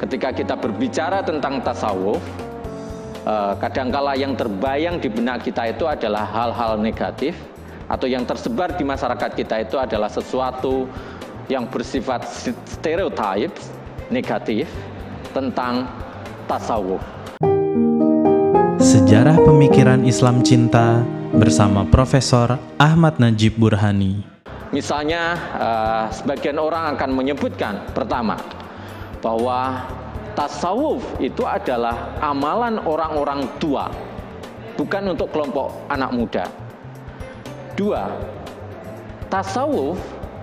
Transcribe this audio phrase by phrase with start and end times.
[0.00, 2.20] ketika kita berbicara tentang tasawuf,
[3.24, 7.36] eh, kadangkala yang terbayang di benak kita itu adalah hal-hal negatif
[7.86, 10.90] atau yang tersebar di masyarakat kita itu adalah sesuatu
[11.46, 12.26] yang bersifat
[12.66, 13.54] stereotip
[14.10, 14.66] negatif
[15.30, 15.86] tentang
[16.50, 17.02] tasawuf.
[18.82, 24.22] Sejarah Pemikiran Islam Cinta bersama Profesor Ahmad Najib Burhani.
[24.74, 28.34] Misalnya, uh, sebagian orang akan menyebutkan pertama
[29.24, 29.84] bahwa
[30.36, 33.88] tasawuf itu adalah amalan orang-orang tua,
[34.76, 36.44] bukan untuk kelompok anak muda.
[37.76, 38.08] Dua,
[39.32, 39.96] tasawuf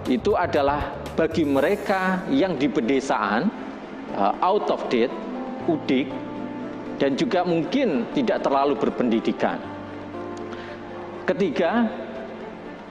[0.10, 3.50] itu adalah bagi mereka yang di pedesaan,
[4.18, 5.14] uh, out of date,
[5.70, 6.10] udik,
[6.98, 9.62] dan juga mungkin tidak terlalu berpendidikan.
[11.24, 11.88] Ketiga,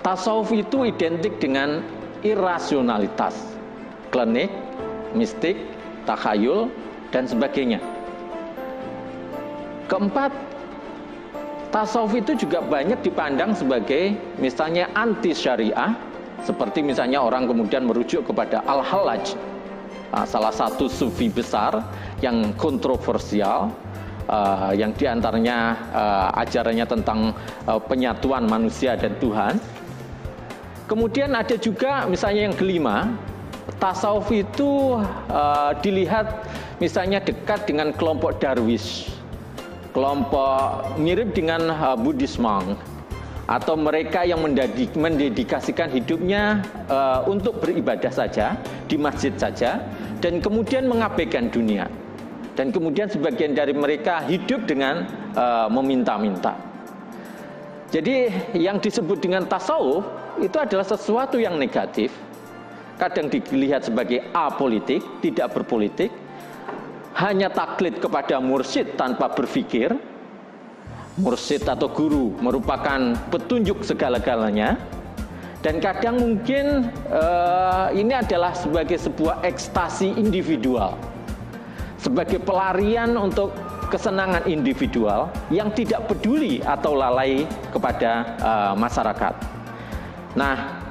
[0.00, 1.84] tasawuf itu identik dengan
[2.24, 3.58] irasionalitas,
[4.14, 4.48] klinik,
[5.12, 5.58] mistik,
[6.04, 6.68] takhayul,
[7.12, 7.78] dan sebagainya.
[9.86, 10.32] Keempat,
[11.68, 15.92] tasawuf itu juga banyak dipandang sebagai misalnya anti syariah,
[16.40, 19.36] seperti misalnya orang kemudian merujuk kepada al-halaj,
[20.24, 21.84] salah satu sufi besar
[22.20, 23.72] yang kontroversial
[24.28, 27.32] uh, yang di antaranya uh, ajarannya tentang
[27.88, 29.56] penyatuan manusia dan Tuhan.
[30.88, 33.08] Kemudian ada juga misalnya yang kelima,
[33.78, 34.98] tasawuf itu
[35.30, 36.46] uh, dilihat
[36.82, 39.10] misalnya dekat dengan kelompok Darwis,
[39.94, 42.78] kelompok mirip dengan uh, Buddhist monk
[43.50, 44.38] atau mereka yang
[44.94, 48.54] mendedikasikan hidupnya uh, untuk beribadah saja
[48.86, 49.82] di masjid saja
[50.22, 51.90] dan kemudian mengabaikan dunia
[52.54, 56.54] dan kemudian sebagian dari mereka hidup dengan uh, meminta-minta.
[57.92, 60.04] Jadi yang disebut dengan tasawuf
[60.40, 62.08] itu adalah sesuatu yang negatif,
[63.02, 66.14] kadang dilihat sebagai apolitik, tidak berpolitik,
[67.18, 69.90] hanya taklid kepada mursyid tanpa berpikir.
[71.18, 74.80] Mursyid atau guru merupakan petunjuk segala-galanya,
[75.60, 80.96] dan kadang mungkin uh, ini adalah sebagai sebuah ekstasi individual
[82.02, 83.54] sebagai pelarian untuk
[83.86, 89.34] kesenangan individual yang tidak peduli atau lalai kepada uh, masyarakat.
[90.34, 90.81] Nah,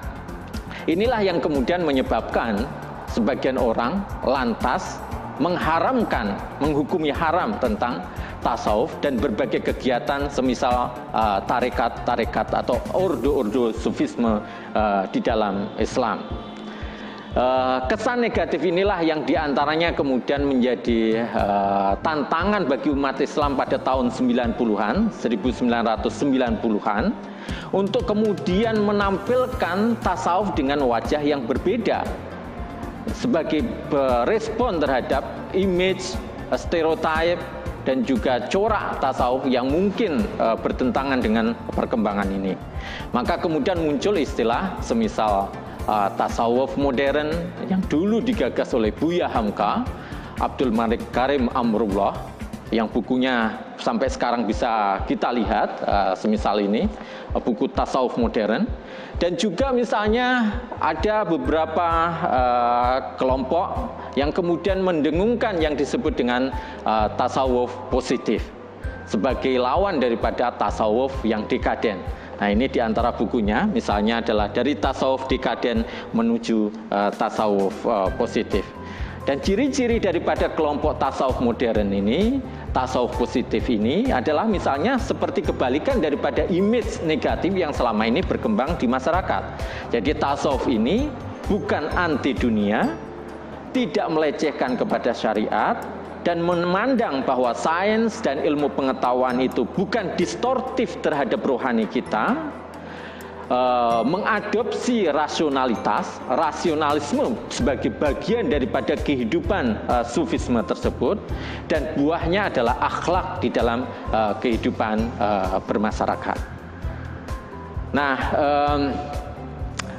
[0.89, 2.65] inilah yang kemudian menyebabkan
[3.11, 5.01] sebagian orang lantas
[5.41, 8.05] mengharamkan, menghukumi haram tentang
[8.45, 10.93] tasawuf dan berbagai kegiatan semisal
[11.49, 14.41] tarekat-tarekat uh, atau ordo-ordo sufisme
[14.77, 16.40] uh, di dalam Islam.
[17.31, 23.79] Uh, kesan negatif inilah yang di antaranya kemudian menjadi uh, tantangan bagi umat Islam pada
[23.79, 27.03] tahun 90-an, 1990-an,
[27.71, 32.03] untuk kemudian menampilkan tasawuf dengan wajah yang berbeda
[33.15, 33.63] sebagai
[34.27, 35.23] respon terhadap
[35.55, 36.19] image,
[36.51, 37.39] stereotip,
[37.87, 42.59] dan juga corak tasawuf yang mungkin uh, bertentangan dengan perkembangan ini.
[43.15, 45.47] Maka kemudian muncul istilah semisal
[45.87, 47.31] uh, tasawuf modern
[47.69, 49.85] yang dulu digagas oleh Buya Hamka,
[50.41, 52.17] Abdul Malik Karim Amrullah
[52.71, 56.87] yang bukunya sampai sekarang bisa kita lihat uh, semisal ini
[57.35, 58.63] uh, buku tasawuf modern
[59.19, 61.87] dan juga misalnya ada beberapa
[62.23, 66.49] uh, kelompok yang kemudian mendengungkan yang disebut dengan
[66.87, 68.41] uh, tasawuf positif
[69.03, 71.99] sebagai lawan daripada tasawuf yang dekaden.
[72.41, 75.85] Nah ini di antara bukunya, misalnya adalah dari tasawuf dekaden
[76.17, 78.65] menuju uh, tasawuf uh, positif.
[79.29, 82.41] Dan ciri-ciri daripada kelompok tasawuf modern ini,
[82.73, 88.89] tasawuf positif ini adalah misalnya seperti kebalikan daripada image negatif yang selama ini berkembang di
[88.89, 89.43] masyarakat.
[89.93, 91.13] Jadi tasawuf ini
[91.45, 92.97] bukan anti dunia,
[93.69, 95.77] tidak melecehkan kepada syariat,
[96.21, 102.37] dan memandang bahwa sains dan ilmu pengetahuan itu bukan distortif terhadap rohani kita,
[103.49, 111.17] uh, mengadopsi rasionalitas, rasionalisme sebagai bagian daripada kehidupan uh, sufisme tersebut,
[111.65, 115.09] dan buahnya adalah akhlak di dalam uh, kehidupan
[115.65, 116.37] bermasyarakat.
[117.91, 118.15] Nah,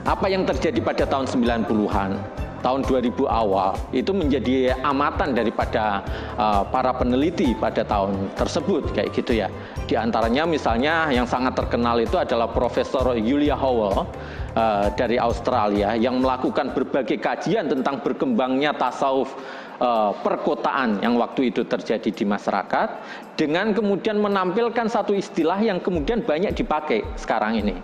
[0.08, 2.41] apa yang terjadi pada tahun 90-an?
[2.62, 6.00] Tahun 2000 awal itu menjadi amatan daripada
[6.38, 9.50] uh, para peneliti pada tahun tersebut kayak gitu ya.
[9.90, 14.06] Di antaranya misalnya yang sangat terkenal itu adalah Profesor Julia Howell
[14.54, 19.34] uh, dari Australia yang melakukan berbagai kajian tentang berkembangnya tasawuf
[19.82, 22.88] uh, perkotaan yang waktu itu terjadi di masyarakat
[23.34, 27.76] dengan kemudian menampilkan satu istilah yang kemudian banyak dipakai sekarang ini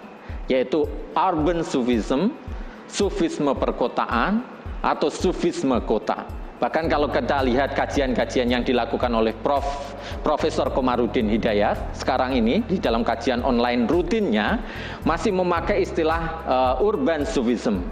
[0.48, 2.32] yaitu urban sufism,
[2.88, 4.42] sufisme perkotaan
[4.82, 6.26] atau sufisme kota.
[6.58, 9.94] Bahkan kalau kita lihat kajian-kajian yang dilakukan oleh Prof.
[10.26, 14.58] Profesor Komarudin Hidayat sekarang ini di dalam kajian online rutinnya
[15.06, 17.86] masih memakai istilah uh, urban sufism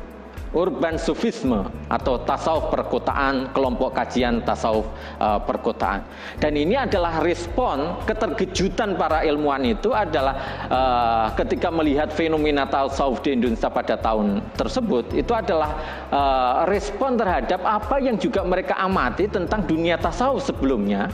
[0.56, 4.88] urban sufisme atau tasawuf perkotaan, kelompok kajian tasawuf
[5.20, 6.08] uh, perkotaan.
[6.40, 10.34] Dan ini adalah respon keterkejutan para ilmuwan itu adalah
[10.72, 15.76] uh, ketika melihat fenomena tasawuf di Indonesia pada tahun tersebut itu adalah
[16.08, 21.12] uh, respon terhadap apa yang juga mereka amati tentang dunia tasawuf sebelumnya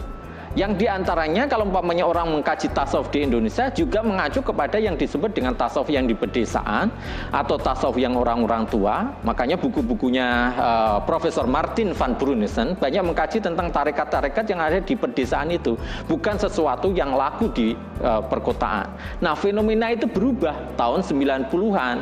[0.52, 5.32] yang di antaranya kalau umpamanya orang mengkaji tasawuf di Indonesia juga mengacu kepada yang disebut
[5.32, 6.92] dengan tasawuf yang di pedesaan
[7.32, 9.16] atau tasawuf yang orang-orang tua.
[9.24, 15.48] Makanya buku-bukunya uh, Profesor Martin van Brunissen banyak mengkaji tentang tarekat-tarekat yang ada di pedesaan
[15.48, 15.72] itu,
[16.04, 17.72] bukan sesuatu yang laku di
[18.04, 18.92] uh, perkotaan.
[19.24, 21.96] Nah, fenomena itu berubah tahun 90-an.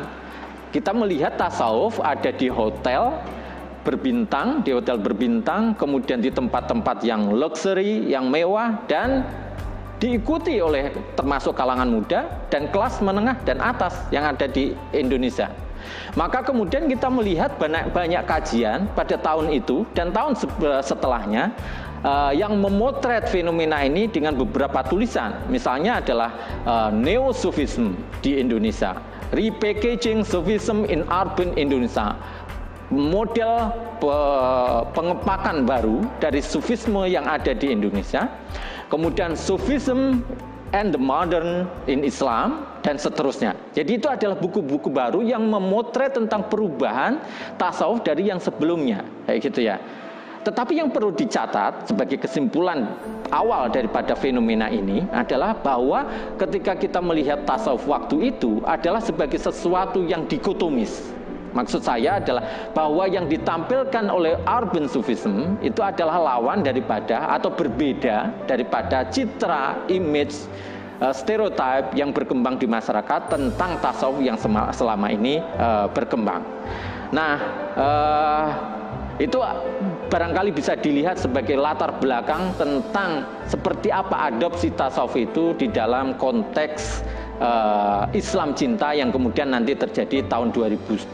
[0.75, 3.15] Kita melihat tasawuf ada di hotel,
[3.81, 9.25] berbintang, di hotel berbintang, kemudian di tempat-tempat yang luxury, yang mewah dan
[10.01, 15.53] diikuti oleh termasuk kalangan muda dan kelas menengah dan atas yang ada di Indonesia.
[16.13, 20.37] Maka kemudian kita melihat banyak banyak kajian pada tahun itu dan tahun
[20.81, 21.53] setelahnya
[22.05, 25.37] uh, yang memotret fenomena ini dengan beberapa tulisan.
[25.49, 26.29] Misalnya adalah
[26.65, 28.97] uh, Neo-Sufism di Indonesia,
[29.31, 32.17] Repackaging Sufism in Urban Indonesia,
[32.91, 33.71] model
[34.91, 38.27] pengepakan baru dari sufisme yang ada di Indonesia,
[38.91, 40.21] kemudian sufism
[40.75, 43.55] and the modern in Islam dan seterusnya.
[43.71, 47.19] Jadi itu adalah buku-buku baru yang memotret tentang perubahan
[47.55, 49.79] tasawuf dari yang sebelumnya, kayak gitu ya.
[50.41, 52.97] Tetapi yang perlu dicatat sebagai kesimpulan
[53.29, 56.01] awal daripada fenomena ini adalah bahwa
[56.41, 61.13] ketika kita melihat tasawuf waktu itu adalah sebagai sesuatu yang dikotomis
[61.51, 68.31] Maksud saya adalah bahwa yang ditampilkan oleh urban sufism itu adalah lawan daripada atau berbeda
[68.47, 70.47] daripada citra, image,
[71.03, 74.39] uh, stereotip yang berkembang di masyarakat tentang tasawuf yang
[74.71, 76.45] selama ini uh, berkembang.
[77.11, 77.35] Nah,
[77.75, 78.47] uh,
[79.19, 79.37] itu
[80.07, 87.03] barangkali bisa dilihat sebagai latar belakang tentang seperti apa adopsi tasawuf itu di dalam konteks
[87.41, 91.09] uh, Islam cinta yang kemudian nanti terjadi tahun 2010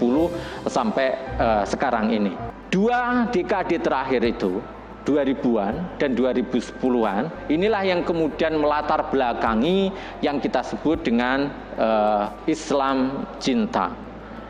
[0.68, 1.08] sampai
[1.40, 2.36] uh, sekarang ini.
[2.68, 4.60] Dua dekade terakhir itu
[5.08, 9.88] 2000-an dan 2010-an inilah yang kemudian melatar belakangi
[10.20, 11.48] yang kita sebut dengan
[11.80, 13.96] uh, Islam cinta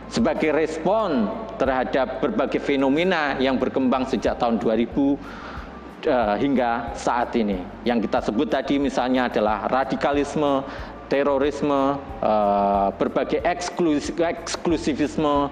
[0.10, 1.30] sebagai respon
[1.62, 4.88] terhadap berbagai fenomena yang berkembang sejak tahun 2000
[6.08, 7.60] uh, hingga saat ini.
[7.84, 10.64] Yang kita sebut tadi misalnya adalah radikalisme,
[11.08, 15.52] terorisme, uh, berbagai eksklusivisme,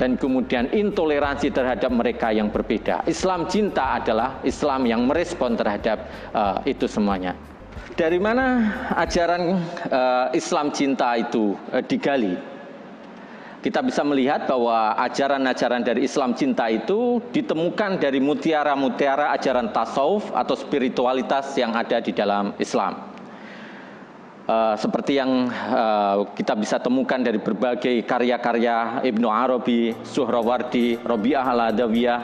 [0.00, 3.04] dan kemudian intoleransi terhadap mereka yang berbeda.
[3.04, 7.36] Islam cinta adalah Islam yang merespon terhadap uh, itu semuanya.
[8.00, 9.60] Dari mana ajaran
[9.92, 11.52] uh, Islam cinta itu
[11.84, 12.32] digali?
[13.60, 20.56] Kita bisa melihat bahwa ajaran-ajaran dari Islam cinta itu ditemukan dari mutiara-mutiara ajaran tasawuf atau
[20.56, 23.09] spiritualitas yang ada di dalam Islam.
[24.50, 32.20] Uh, seperti yang uh, kita bisa temukan dari berbagai karya-karya Ibnu Arabi, Suhrawardi, Robi'ah al-Adawiyah,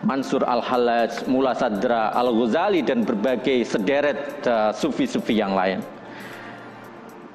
[0.00, 5.84] Mansur al-Hallaj, Mula Sadra, Al-Ghazali dan berbagai sederet uh, sufi-sufi yang lain.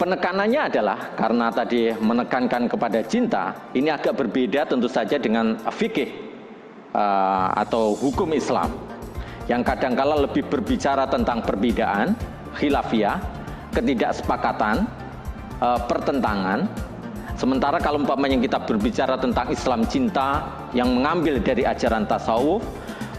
[0.01, 6.09] Penekanannya adalah karena tadi menekankan kepada cinta, ini agak berbeda tentu saja dengan fikih
[6.97, 8.73] uh, atau hukum Islam
[9.45, 12.17] yang kadangkala lebih berbicara tentang perbedaan,
[12.57, 13.40] khilafiyah,
[13.71, 14.87] ketidaksepakatan,
[15.59, 16.67] uh, pertentangan.
[17.39, 20.45] Sementara kalau umpamanya kita berbicara tentang Islam cinta
[20.77, 22.61] yang mengambil dari ajaran tasawuf,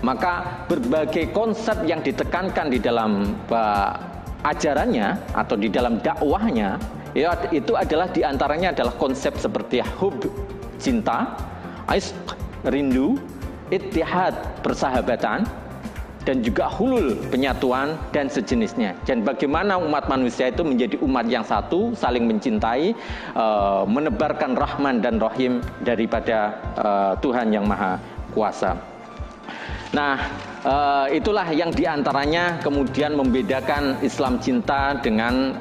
[0.06, 3.98] maka berbagai konsep yang ditekankan di dalam uh,
[4.46, 6.78] ajarannya atau di dalam dakwahnya
[7.14, 10.18] ya, itu adalah di antaranya adalah konsep seperti hub
[10.82, 11.38] cinta,
[11.86, 12.10] ais
[12.66, 13.18] rindu,
[13.70, 14.34] ittihad
[14.66, 15.46] persahabatan,
[16.22, 18.94] dan juga hulul penyatuan dan sejenisnya.
[19.02, 22.94] Dan bagaimana umat manusia itu menjadi umat yang satu, saling mencintai,
[23.34, 27.98] uh, menebarkan rahman dan rahim daripada uh, Tuhan yang Maha
[28.30, 28.78] Kuasa.
[29.92, 30.16] Nah,
[30.64, 35.58] uh, itulah yang di antaranya kemudian membedakan Islam cinta dengan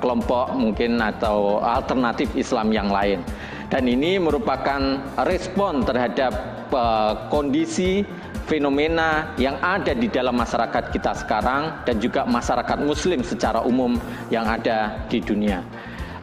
[0.00, 3.20] kelompok mungkin atau alternatif Islam yang lain.
[3.68, 6.32] Dan ini merupakan respon terhadap
[7.28, 8.06] kondisi
[8.44, 13.96] fenomena yang ada di dalam masyarakat kita sekarang dan juga masyarakat muslim secara umum
[14.28, 15.64] yang ada di dunia.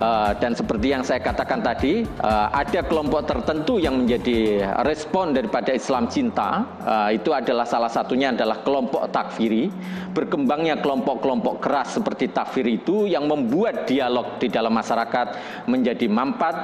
[0.01, 5.77] Uh, dan seperti yang saya katakan tadi, uh, ada kelompok tertentu yang menjadi respon daripada
[5.77, 6.65] Islam cinta.
[6.81, 9.69] Uh, itu adalah salah satunya adalah kelompok takfiri.
[10.09, 15.37] Berkembangnya kelompok-kelompok keras seperti takfir itu yang membuat dialog di dalam masyarakat
[15.69, 16.55] menjadi mampat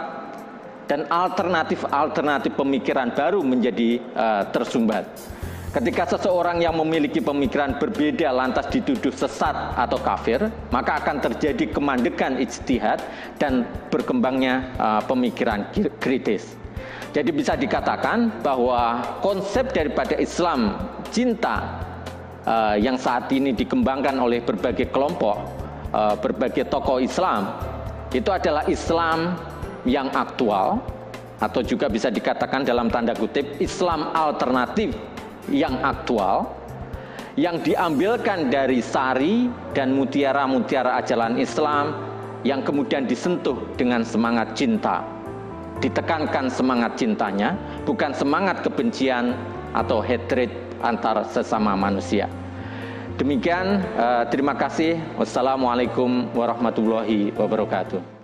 [0.89, 4.01] dan alternatif-alternatif pemikiran baru menjadi
[4.55, 5.36] tersumbat.
[5.77, 12.41] Ketika seseorang yang memiliki pemikiran berbeda lantas dituduh sesat atau kafir, maka akan terjadi kemandekan
[12.41, 12.97] ijtihad
[13.37, 13.61] dan
[13.93, 15.69] berkembangnya uh, pemikiran
[16.01, 16.57] kritis.
[17.13, 20.81] Jadi bisa dikatakan bahwa konsep daripada Islam
[21.13, 21.77] cinta
[22.49, 25.45] uh, yang saat ini dikembangkan oleh berbagai kelompok,
[25.93, 27.53] uh, berbagai tokoh Islam,
[28.17, 29.37] itu adalah Islam
[29.85, 30.81] yang aktual
[31.37, 35.16] atau juga bisa dikatakan dalam tanda kutip Islam alternatif
[35.51, 36.57] yang aktual
[37.37, 39.45] yang diambilkan dari sari
[39.77, 41.93] dan mutiara-mutiara ajaran Islam
[42.41, 45.05] yang kemudian disentuh dengan semangat cinta.
[45.77, 47.53] Ditekankan semangat cintanya,
[47.85, 49.37] bukan semangat kebencian
[49.77, 50.49] atau hatred
[50.81, 52.25] antar sesama manusia.
[53.21, 54.97] Demikian, eh, terima kasih.
[55.21, 58.16] Wassalamualaikum warahmatullahi wabarakatuh.